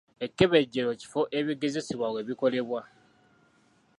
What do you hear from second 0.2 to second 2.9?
Ekkebejjerero kifo ebigezesebwa we bikolebwa.